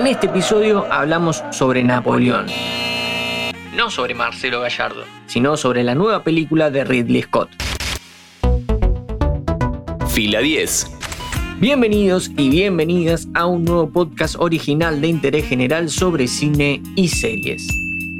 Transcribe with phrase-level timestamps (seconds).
[0.00, 2.46] En este episodio hablamos sobre Napoleón.
[3.76, 7.50] No sobre Marcelo Gallardo, sino sobre la nueva película de Ridley Scott.
[10.08, 10.90] Fila 10.
[11.58, 17.68] Bienvenidos y bienvenidas a un nuevo podcast original de interés general sobre cine y series.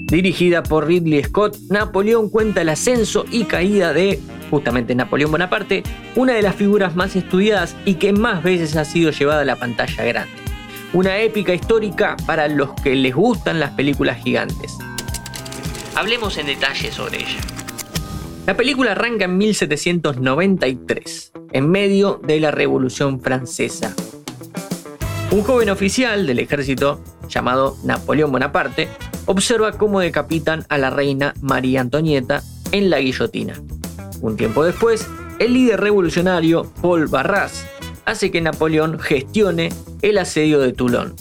[0.08, 4.20] Dirigida por Ridley Scott, Napoleón cuenta el ascenso y caída de,
[4.50, 5.82] justamente Napoleón Bonaparte,
[6.14, 9.56] una de las figuras más estudiadas y que más veces ha sido llevada a la
[9.56, 10.39] pantalla grande.
[10.92, 14.76] Una épica histórica para los que les gustan las películas gigantes.
[15.94, 17.40] Hablemos en detalle sobre ella.
[18.44, 23.94] La película arranca en 1793, en medio de la Revolución Francesa.
[25.30, 28.88] Un joven oficial del ejército llamado Napoleón Bonaparte
[29.26, 33.54] observa cómo decapitan a la reina María Antonieta en la guillotina.
[34.22, 35.06] Un tiempo después,
[35.38, 37.64] el líder revolucionario Paul Barras
[38.10, 39.70] hace que Napoleón gestione
[40.02, 41.14] el asedio de Toulon.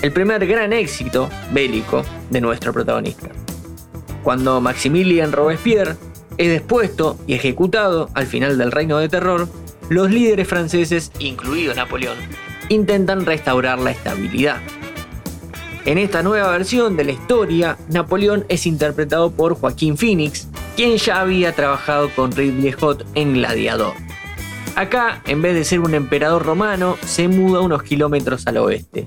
[0.00, 3.28] El primer gran éxito bélico de nuestro protagonista.
[4.22, 5.96] Cuando Maximilien Robespierre
[6.38, 9.46] es despuesto y ejecutado al final del Reino de Terror,
[9.90, 12.16] los líderes franceses, incluido Napoleón,
[12.70, 14.56] intentan restaurar la estabilidad.
[15.84, 21.20] En esta nueva versión de la historia, Napoleón es interpretado por Joaquín Phoenix, quien ya
[21.20, 24.09] había trabajado con Ridley Scott en Gladiador.
[24.80, 29.04] Acá, en vez de ser un emperador romano, se muda unos kilómetros al oeste.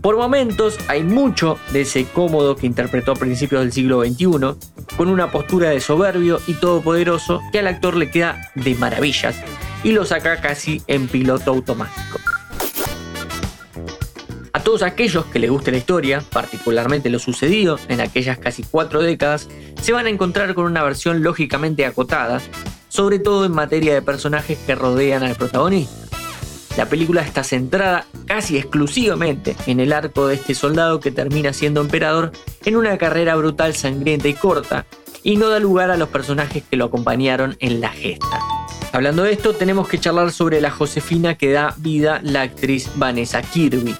[0.00, 4.56] Por momentos hay mucho de ese cómodo que interpretó a principios del siglo XXI,
[4.96, 9.36] con una postura de soberbio y todopoderoso que al actor le queda de maravillas
[9.82, 12.18] y lo saca casi en piloto automático.
[14.54, 19.02] A todos aquellos que les guste la historia, particularmente lo sucedido en aquellas casi cuatro
[19.02, 19.50] décadas,
[19.82, 22.40] se van a encontrar con una versión lógicamente acotada,
[22.94, 26.06] sobre todo en materia de personajes que rodean al protagonista.
[26.76, 31.80] La película está centrada casi exclusivamente en el arco de este soldado que termina siendo
[31.80, 32.30] emperador
[32.64, 34.86] en una carrera brutal, sangrienta y corta,
[35.24, 38.38] y no da lugar a los personajes que lo acompañaron en la gesta.
[38.92, 43.42] Hablando de esto, tenemos que charlar sobre la Josefina que da vida la actriz Vanessa
[43.42, 43.96] Kirby.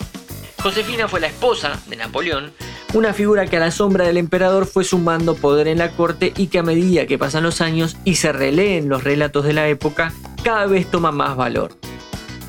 [0.63, 2.53] Josefina fue la esposa de Napoleón,
[2.95, 6.47] una figura que a la sombra del emperador fue sumando poder en la corte y
[6.47, 10.13] que a medida que pasan los años y se releen los relatos de la época,
[10.45, 11.77] cada vez toma más valor.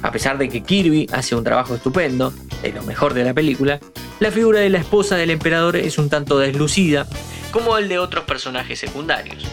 [0.03, 3.79] A pesar de que Kirby hace un trabajo estupendo, de lo mejor de la película,
[4.19, 7.07] la figura de la esposa del emperador es un tanto deslucida,
[7.51, 9.43] como el de otros personajes secundarios.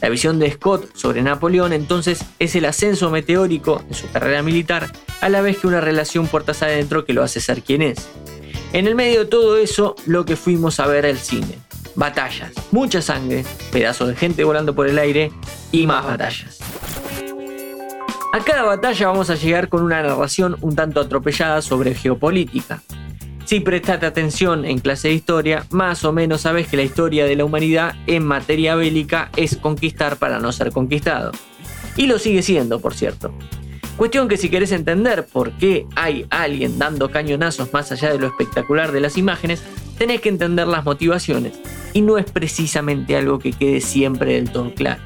[0.00, 4.90] La visión de Scott sobre Napoleón entonces es el ascenso meteórico en su carrera militar,
[5.20, 8.08] a la vez que una relación puertas adentro que lo hace ser quien es.
[8.72, 11.58] En el medio de todo eso, lo que fuimos a ver el cine.
[11.94, 15.30] Batallas, mucha sangre, pedazos de gente volando por el aire
[15.72, 16.58] y más batallas.
[18.32, 22.82] A cada batalla vamos a llegar con una narración un tanto atropellada sobre geopolítica.
[23.44, 27.36] Si prestaste atención en clase de historia, más o menos sabes que la historia de
[27.36, 31.32] la humanidad en materia bélica es conquistar para no ser conquistado.
[31.98, 33.34] Y lo sigue siendo, por cierto.
[33.96, 38.26] Cuestión que si querés entender por qué hay alguien dando cañonazos más allá de lo
[38.26, 39.62] espectacular de las imágenes,
[39.98, 41.52] tenés que entender las motivaciones.
[41.92, 45.02] Y no es precisamente algo que quede siempre del todo claro.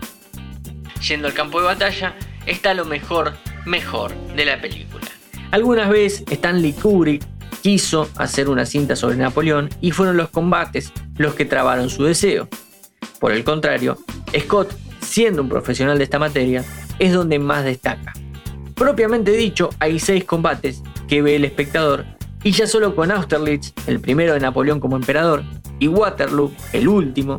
[1.07, 2.15] Yendo al campo de batalla,
[2.47, 3.35] está lo mejor,
[3.67, 5.07] mejor de la película.
[5.51, 7.23] Algunas veces Stanley Kubrick
[7.63, 12.49] quiso hacer una cinta sobre Napoleón y fueron los combates los que trabaron su deseo.
[13.19, 13.99] Por el contrario,
[14.39, 16.65] Scott, siendo un profesional de esta materia,
[16.99, 18.13] es donde más destaca.
[18.77, 22.05] Propiamente dicho, hay seis combates que ve el espectador
[22.45, 25.43] y ya solo con Austerlitz, el primero de Napoleón como emperador,
[25.79, 27.39] y Waterloo, el último,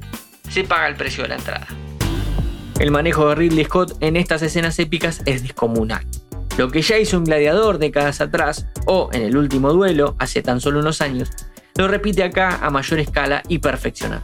[0.50, 1.68] se paga el precio de la entrada.
[2.80, 6.06] El manejo de Ridley Scott en estas escenas épicas es descomunal.
[6.58, 10.60] Lo que ya hizo un gladiador décadas atrás, o en el último duelo, hace tan
[10.60, 11.30] solo unos años,
[11.78, 14.24] lo repite acá a mayor escala y perfeccionado.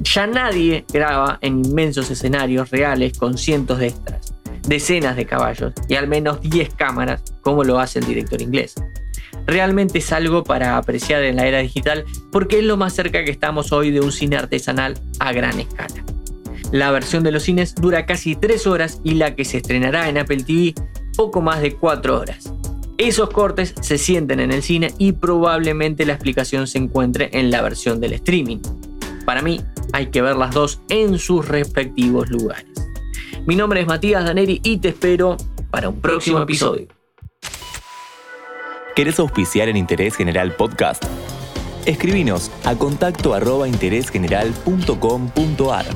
[0.00, 4.37] Ya nadie graba en inmensos escenarios reales con cientos de extras,
[4.68, 8.74] decenas de caballos y al menos 10 cámaras, como lo hace el director inglés.
[9.46, 13.30] Realmente es algo para apreciar en la era digital porque es lo más cerca que
[13.30, 16.04] estamos hoy de un cine artesanal a gran escala.
[16.70, 20.18] La versión de los cines dura casi 3 horas y la que se estrenará en
[20.18, 20.74] Apple TV
[21.16, 22.52] poco más de 4 horas.
[22.98, 27.62] Esos cortes se sienten en el cine y probablemente la explicación se encuentre en la
[27.62, 28.58] versión del streaming.
[29.24, 29.60] Para mí,
[29.92, 32.77] hay que ver las dos en sus respectivos lugares.
[33.48, 35.38] Mi nombre es Matías Daneri y te espero
[35.70, 36.86] para un próximo episodio.
[38.94, 41.02] ¿Querés auspiciar en Interés General Podcast?
[41.86, 45.86] Escribinos a contacto arroba interésgeneral.com.ar